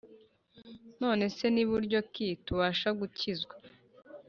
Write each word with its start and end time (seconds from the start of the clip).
None 1.01 1.23
se, 1.35 1.45
ni 1.53 1.63
buryo 1.71 1.99
ki 2.13 2.27
tubasha 2.45 2.89
gukizwa? 2.99 3.55